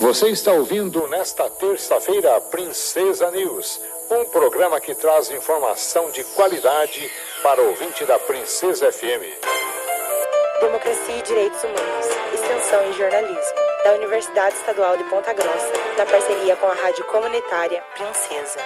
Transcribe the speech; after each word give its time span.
Você 0.00 0.28
está 0.28 0.52
ouvindo 0.52 1.08
nesta 1.08 1.50
terça-feira 1.50 2.40
Princesa 2.52 3.32
News, 3.32 3.80
um 4.08 4.24
programa 4.26 4.80
que 4.80 4.94
traz 4.94 5.28
informação 5.28 6.08
de 6.12 6.22
qualidade 6.36 7.10
para 7.42 7.60
o 7.60 7.70
ouvinte 7.70 8.04
da 8.04 8.16
Princesa 8.16 8.92
FM. 8.92 9.26
Democracia 10.60 11.16
e 11.16 11.22
Direitos 11.22 11.64
Humanos, 11.64 12.06
Extensão 12.32 12.88
e 12.88 12.92
Jornalismo, 12.92 13.56
da 13.82 13.94
Universidade 13.94 14.54
Estadual 14.54 14.96
de 14.96 15.02
Ponta 15.04 15.32
Grossa, 15.32 15.72
na 15.96 16.06
parceria 16.06 16.54
com 16.54 16.66
a 16.68 16.74
Rádio 16.74 17.04
Comunitária 17.06 17.82
Princesa. 17.94 18.60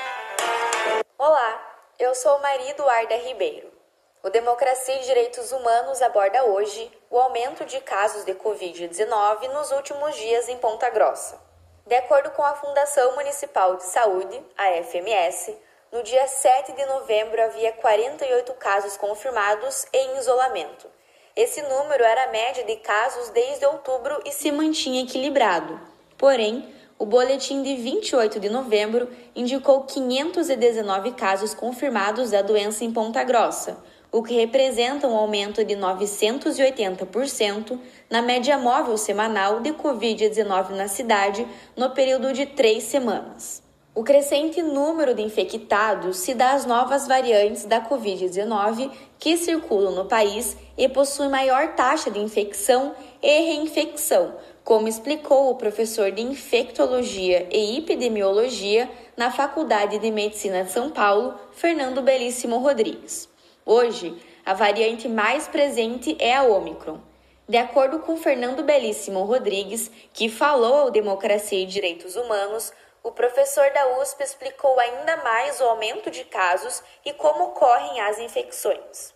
Olá, 1.17 1.77
eu 1.99 2.15
sou 2.15 2.39
Maria 2.41 2.73
Eduarda 2.73 3.17
Ribeiro. 3.17 3.82
O 4.25 4.31
Democracia 4.31 4.95
e 4.95 5.05
Direitos 5.05 5.51
Humanos 5.51 6.01
aborda 6.01 6.45
hoje 6.45 6.89
o 7.11 7.19
aumento 7.19 7.65
de 7.65 7.81
casos 7.81 8.25
de 8.25 8.33
Covid-19 8.35 9.53
nos 9.53 9.73
últimos 9.73 10.15
dias 10.15 10.49
em 10.49 10.57
Ponta 10.59 10.89
Grossa. 10.91 11.41
De 11.85 11.97
acordo 11.97 12.31
com 12.31 12.43
a 12.45 12.55
Fundação 12.55 13.17
Municipal 13.17 13.77
de 13.77 13.83
Saúde, 13.83 14.41
a 14.57 14.81
FMS, 14.85 15.57
no 15.91 16.05
dia 16.05 16.25
7 16.29 16.71
de 16.71 16.87
novembro 16.87 17.43
havia 17.43 17.73
48 17.73 18.53
casos 18.55 18.97
confirmados 18.97 19.87
em 19.93 20.17
isolamento. 20.17 20.87
Esse 21.35 21.61
número 21.61 22.05
era 22.05 22.23
a 22.23 22.31
média 22.31 22.63
de 22.63 22.77
casos 22.77 23.29
desde 23.31 23.67
outubro 23.67 24.23
e 24.25 24.31
se 24.31 24.53
mantinha 24.53 25.03
equilibrado. 25.03 25.81
Porém, 26.17 26.73
o 26.97 27.05
boletim 27.05 27.61
de 27.65 27.75
28 27.75 28.39
de 28.39 28.49
novembro 28.49 29.11
indicou 29.35 29.83
519 29.83 31.11
casos 31.15 31.53
confirmados 31.55 32.31
da 32.31 32.41
doença 32.41 32.85
em 32.85 32.93
Ponta 32.93 33.25
Grossa 33.25 33.91
o 34.13 34.23
que 34.23 34.35
representa 34.35 35.09
um 35.09 35.17
aumento 35.17 35.65
de 35.65 35.75
980% 35.75 37.81
na 38.11 38.21
média 38.21 38.59
móvel 38.59 38.99
semanal 38.99 39.61
de 39.61 39.73
Covid-19 39.73 40.71
na 40.71 40.87
cidade 40.87 41.47
no 41.75 41.91
período 41.91 42.31
de 42.35 42.45
três 42.45 42.85
semanas. 42.85 43.63
O 43.95 44.05
crescente 44.05 44.63
número 44.63 45.15
de 45.15 45.23
infectados 45.23 46.19
se 46.19 46.35
dá 46.35 46.53
às 46.53 46.67
novas 46.67 47.09
variantes 47.09 47.65
da 47.65 47.81
Covid-19 47.81 48.91
que 49.19 49.37
circulam 49.37 49.95
no 49.95 50.05
país 50.05 50.57
e 50.77 50.89
possuem 50.89 51.31
maior 51.31 51.75
taxa 51.75 52.11
de 52.11 52.19
infecção 52.19 52.95
e 53.23 53.41
reinfecção, 53.41 54.35
como 54.63 54.89
explicou 54.89 55.51
o 55.51 55.57
professor 55.57 56.11
de 56.11 56.23
Infectologia 56.23 57.49
e 57.51 57.79
Epidemiologia 57.79 58.91
na 59.17 59.31
Faculdade 59.31 59.99
de 59.99 60.11
Medicina 60.11 60.65
de 60.65 60.73
São 60.73 60.91
Paulo, 60.91 61.35
Fernando 61.53 62.01
Belíssimo 62.01 62.59
Rodrigues. 62.59 63.32
Hoje, 63.65 64.21
a 64.45 64.55
variante 64.55 65.09
mais 65.09 65.47
presente 65.47 66.17
é 66.19 66.35
a 66.35 66.43
Omicron. 66.43 67.01
De 67.49 67.57
acordo 67.57 68.01
com 68.01 68.17
Fernando 68.17 68.63
Belíssimo 68.63 69.23
Rodrigues, 69.23 69.91
que 70.13 70.29
falou 70.29 70.75
ao 70.75 70.91
Democracia 70.91 71.61
e 71.61 71.67
Direitos 71.67 72.17
Humanos, 72.17 72.73
o 73.05 73.13
professor 73.13 73.71
da 73.73 74.01
USP 74.01 74.23
explicou 74.23 74.79
ainda 74.81 75.17
mais 75.19 75.61
o 75.61 75.65
aumento 75.65 76.11
de 76.11 76.25
casos 76.25 76.83
e 77.05 77.13
como 77.13 77.45
ocorrem 77.45 78.01
as 78.01 78.19
infecções. 78.19 79.13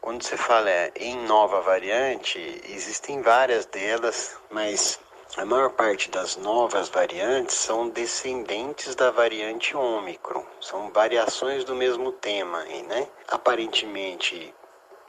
Quando 0.00 0.22
se 0.22 0.36
fala 0.36 0.70
em 0.96 1.16
nova 1.26 1.60
variante, 1.62 2.38
existem 2.68 3.22
várias 3.22 3.64
delas, 3.66 4.36
mas 4.50 4.98
a 5.36 5.44
maior 5.44 5.70
parte 5.70 6.10
das 6.10 6.36
novas 6.36 6.88
variantes 6.88 7.56
são 7.56 7.88
descendentes 7.88 8.94
da 8.94 9.10
variante 9.10 9.76
Ômicron, 9.76 10.46
são 10.60 10.92
variações 10.92 11.64
do 11.64 11.74
mesmo 11.74 12.12
tema, 12.12 12.62
né? 12.64 13.08
Aparentemente, 13.26 14.54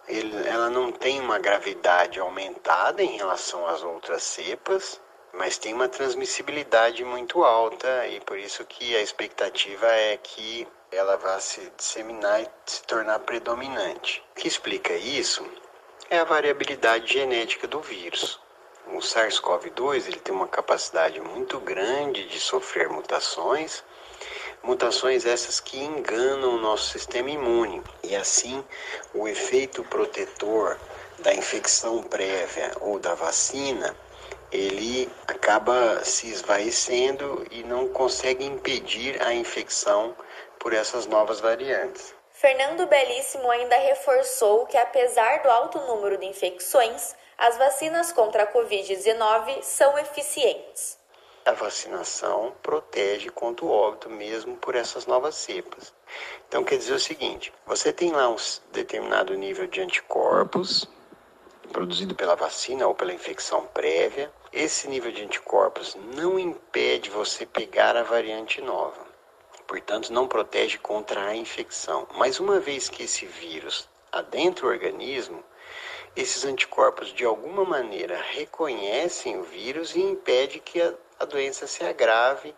ele, 0.08 0.36
ela 0.48 0.70
não 0.70 0.92
tem 0.92 1.20
uma 1.20 1.38
gravidade 1.38 2.20
aumentada 2.20 3.04
em 3.04 3.18
relação 3.18 3.68
às 3.68 3.84
outras 3.84 4.24
cepas, 4.24 5.00
mas 5.32 5.60
tem 5.60 5.74
uma 5.74 5.88
transmissibilidade 5.88 7.04
muito 7.04 7.44
alta 7.44 8.08
e 8.08 8.20
por 8.22 8.40
isso 8.40 8.66
que 8.66 8.96
a 8.96 9.02
expectativa 9.02 9.86
é 9.88 10.18
que 10.18 10.68
ela 10.92 11.18
vá 11.18 11.40
se 11.40 11.72
disseminar 11.78 12.42
e 12.42 12.50
se 12.66 12.82
tornar 12.84 13.20
predominante. 13.20 14.24
O 14.32 14.40
que 14.40 14.48
explica 14.48 14.94
isso 14.94 15.46
é 16.10 16.18
a 16.18 16.24
variabilidade 16.24 17.14
genética 17.14 17.68
do 17.68 17.80
vírus. 17.80 18.40
O 18.88 19.00
SARS-CoV-2 19.00 20.08
ele 20.08 20.20
tem 20.20 20.34
uma 20.34 20.48
capacidade 20.48 21.20
muito 21.20 21.60
grande 21.60 22.28
de 22.28 22.40
sofrer 22.40 22.88
mutações, 22.90 23.84
mutações 24.64 25.26
essas 25.26 25.60
que 25.60 25.78
enganam 25.78 26.56
o 26.56 26.60
nosso 26.60 26.92
sistema 26.92 27.30
imune 27.30 27.82
e 28.04 28.16
assim 28.16 28.64
o 29.14 29.28
efeito 29.28 29.84
protetor 29.84 30.80
da 31.20 31.34
infecção 31.34 32.04
prévia 32.04 32.72
ou 32.82 33.00
da 33.00 33.16
vacina 33.16 33.96
ele 34.52 35.10
acaba 35.28 36.04
se 36.04 36.28
esvaecendo 36.28 37.46
e 37.52 37.64
não 37.64 37.88
consegue 37.90 38.46
impedir 38.46 39.22
a 39.22 39.34
infecção 39.34 40.16
por 40.60 40.74
essas 40.74 41.06
novas 41.06 41.40
variantes. 41.40 42.14
Fernando 42.32 42.86
Belíssimo 42.88 43.50
ainda 43.50 43.78
reforçou 43.78 44.66
que, 44.66 44.78
apesar 44.78 45.42
do 45.42 45.50
alto 45.50 45.80
número 45.80 46.18
de 46.18 46.26
infecções, 46.26 47.16
as 47.38 47.58
vacinas 47.58 48.12
contra 48.12 48.44
a 48.44 48.54
Covid-19 48.54 49.62
são 49.62 49.98
eficientes. 49.98 50.98
A 51.46 51.52
vacinação 51.52 52.56
protege 52.64 53.30
contra 53.30 53.66
o 53.66 53.70
óbito 53.70 54.10
mesmo 54.10 54.58
por 54.58 54.76
essas 54.76 55.06
novas 55.06 55.36
cepas. 55.36 55.94
Então 56.48 56.64
quer 56.64 56.78
dizer 56.78 56.94
o 56.94 57.00
seguinte: 57.00 57.54
você 57.68 57.94
tem 57.94 58.12
lá 58.12 58.30
um 58.30 58.36
determinado 58.72 59.36
nível 59.36 59.68
de 59.68 59.82
anticorpos 59.82 60.88
produzido 61.72 62.16
pela 62.16 62.36
vacina 62.36 62.88
ou 62.88 62.96
pela 62.96 63.14
infecção 63.14 63.68
prévia. 63.68 64.32
Esse 64.52 64.88
nível 64.88 65.12
de 65.12 65.24
anticorpos 65.24 65.96
não 66.16 66.40
impede 66.40 67.10
você 67.10 67.46
pegar 67.46 67.98
a 67.98 68.04
variante 68.04 68.62
nova. 68.62 69.06
Portanto, 69.68 70.14
não 70.14 70.28
protege 70.28 70.78
contra 70.78 71.26
a 71.26 71.36
infecção. 71.36 72.08
Mas 72.16 72.40
uma 72.40 72.60
vez 72.60 72.88
que 72.88 73.04
esse 73.04 73.26
vírus 73.26 73.90
adentra 74.12 74.66
o 74.66 74.70
organismo, 74.70 75.44
esses 76.16 76.46
anticorpos 76.46 77.14
de 77.14 77.26
alguma 77.26 77.66
maneira 77.66 78.18
reconhecem 78.32 79.38
o 79.38 79.44
vírus 79.44 79.96
e 79.96 80.02
impede 80.02 80.60
que 80.60 80.82
a, 80.82 80.94
a 81.20 81.26
doença 81.26 81.68
se 81.68 81.84
agrave 81.84 82.56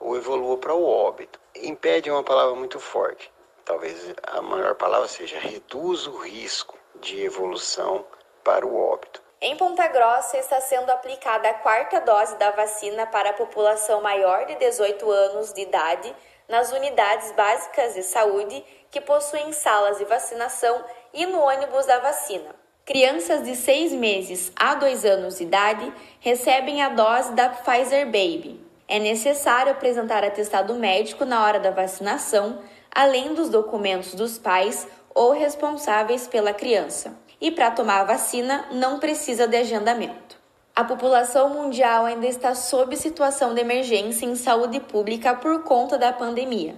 ou 0.00 0.16
evolua 0.16 0.58
para 0.58 0.74
o 0.74 0.84
óbito. 0.84 1.40
Impede 1.54 2.08
é 2.08 2.12
uma 2.12 2.24
palavra 2.24 2.54
muito 2.54 2.80
forte. 2.80 3.32
Talvez 3.64 4.14
a 4.22 4.42
maior 4.42 4.74
palavra 4.74 5.06
seja 5.06 5.38
reduz 5.38 6.06
o 6.06 6.18
risco 6.18 6.76
de 6.96 7.22
evolução 7.22 8.04
para 8.42 8.66
o 8.66 8.76
óbito. 8.76 9.22
Em 9.40 9.56
Ponta 9.56 9.86
Grossa 9.86 10.36
está 10.36 10.60
sendo 10.60 10.90
aplicada 10.90 11.48
a 11.48 11.54
quarta 11.54 12.00
dose 12.00 12.34
da 12.36 12.50
vacina 12.50 13.06
para 13.06 13.30
a 13.30 13.34
população 13.34 14.00
maior 14.00 14.46
de 14.46 14.56
18 14.56 15.08
anos 15.08 15.52
de 15.52 15.60
idade 15.60 16.14
nas 16.48 16.72
unidades 16.72 17.30
básicas 17.32 17.94
de 17.94 18.02
saúde 18.02 18.64
que 18.90 19.00
possuem 19.00 19.52
salas 19.52 19.98
de 19.98 20.04
vacinação 20.06 20.84
e 21.12 21.26
no 21.26 21.40
ônibus 21.40 21.86
da 21.86 22.00
vacina. 22.00 22.54
Crianças 22.88 23.44
de 23.44 23.54
6 23.54 23.92
meses 23.92 24.50
a 24.56 24.74
2 24.74 25.04
anos 25.04 25.36
de 25.36 25.42
idade 25.42 25.92
recebem 26.20 26.80
a 26.80 26.88
dose 26.88 27.34
da 27.34 27.50
Pfizer 27.50 28.06
Baby. 28.06 28.58
É 28.88 28.98
necessário 28.98 29.72
apresentar 29.72 30.24
atestado 30.24 30.72
médico 30.72 31.26
na 31.26 31.44
hora 31.44 31.60
da 31.60 31.70
vacinação, 31.70 32.60
além 32.90 33.34
dos 33.34 33.50
documentos 33.50 34.14
dos 34.14 34.38
pais 34.38 34.88
ou 35.14 35.32
responsáveis 35.32 36.26
pela 36.26 36.54
criança. 36.54 37.14
E 37.38 37.50
para 37.50 37.70
tomar 37.70 38.00
a 38.00 38.04
vacina 38.04 38.64
não 38.72 38.98
precisa 38.98 39.46
de 39.46 39.58
agendamento. 39.58 40.38
A 40.74 40.82
população 40.82 41.50
mundial 41.50 42.06
ainda 42.06 42.26
está 42.26 42.54
sob 42.54 42.96
situação 42.96 43.52
de 43.52 43.60
emergência 43.60 44.24
em 44.24 44.34
saúde 44.34 44.80
pública 44.80 45.34
por 45.34 45.62
conta 45.62 45.98
da 45.98 46.10
pandemia. 46.10 46.74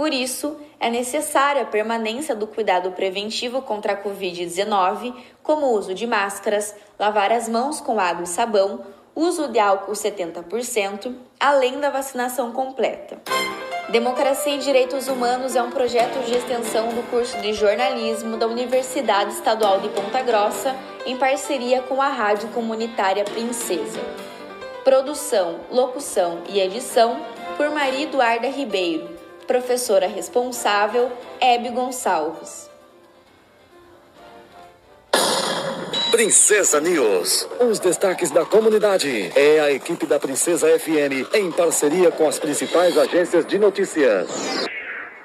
Por 0.00 0.14
isso, 0.14 0.56
é 0.80 0.88
necessária 0.88 1.60
a 1.60 1.66
permanência 1.66 2.34
do 2.34 2.46
cuidado 2.46 2.90
preventivo 2.92 3.60
contra 3.60 3.92
a 3.92 4.02
Covid-19, 4.02 5.14
como 5.42 5.66
o 5.66 5.72
uso 5.74 5.92
de 5.92 6.06
máscaras, 6.06 6.74
lavar 6.98 7.30
as 7.30 7.46
mãos 7.50 7.82
com 7.82 8.00
água 8.00 8.24
e 8.24 8.26
sabão, 8.26 8.80
uso 9.14 9.48
de 9.48 9.58
álcool 9.58 9.92
70%, 9.92 11.14
além 11.38 11.78
da 11.78 11.90
vacinação 11.90 12.50
completa. 12.50 13.18
Democracia 13.90 14.54
e 14.54 14.58
Direitos 14.60 15.06
Humanos 15.06 15.54
é 15.54 15.62
um 15.62 15.70
projeto 15.70 16.24
de 16.24 16.34
extensão 16.34 16.88
do 16.94 17.02
curso 17.10 17.38
de 17.42 17.52
jornalismo 17.52 18.38
da 18.38 18.46
Universidade 18.46 19.34
Estadual 19.34 19.80
de 19.80 19.90
Ponta 19.90 20.22
Grossa, 20.22 20.74
em 21.04 21.18
parceria 21.18 21.82
com 21.82 22.00
a 22.00 22.08
Rádio 22.08 22.48
Comunitária 22.54 23.24
Princesa. 23.24 24.00
Produção, 24.82 25.60
locução 25.70 26.38
e 26.48 26.58
edição 26.58 27.20
por 27.58 27.68
Maria 27.68 28.04
Eduarda 28.04 28.48
Ribeiro 28.48 29.09
Professora 29.50 30.06
responsável, 30.06 31.10
Hebe 31.40 31.70
Gonçalves. 31.70 32.70
Princesa 36.12 36.80
News. 36.80 37.48
Os 37.58 37.80
destaques 37.80 38.30
da 38.30 38.44
comunidade. 38.44 39.32
É 39.34 39.58
a 39.58 39.72
equipe 39.72 40.06
da 40.06 40.20
Princesa 40.20 40.68
FM 40.78 41.34
em 41.34 41.50
parceria 41.50 42.12
com 42.12 42.28
as 42.28 42.38
principais 42.38 42.96
agências 42.96 43.44
de 43.44 43.58
notícias. 43.58 44.69